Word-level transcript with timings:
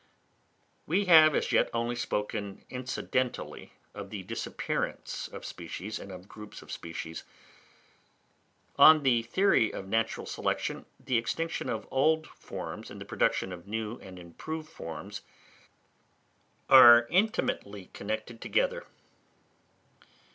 _We 0.87 1.05
have 1.05 1.35
as 1.35 1.51
yet 1.51 1.69
only 1.75 1.95
spoken 1.95 2.65
incidentally 2.71 3.73
of 3.93 4.09
the 4.09 4.23
disappearance 4.23 5.27
of 5.27 5.45
species 5.45 5.99
and 5.99 6.11
of 6.11 6.27
groups 6.27 6.63
of 6.63 6.71
species. 6.71 7.23
On 8.79 9.03
the 9.03 9.21
theory 9.21 9.71
of 9.71 9.87
natural 9.87 10.25
selection, 10.25 10.87
the 10.99 11.19
extinction 11.19 11.69
of 11.69 11.87
old 11.91 12.25
forms 12.25 12.89
and 12.89 12.99
the 12.99 13.05
production 13.05 13.53
of 13.53 13.67
new 13.67 13.99
and 13.99 14.17
improved 14.17 14.69
forms 14.69 15.21
are 16.67 17.05
intimately 17.11 17.91
connected 17.93 18.41
together. 18.41 18.87